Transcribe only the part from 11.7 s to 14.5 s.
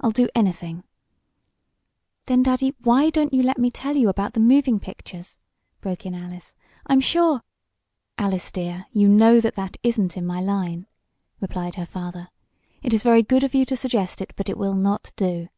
her father. "It is very good of you to suggest it; but